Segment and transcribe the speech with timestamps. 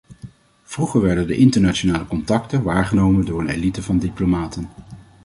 [0.63, 4.69] Vroeger werden de internationale contacten waargenomen door een elite van diplomaten.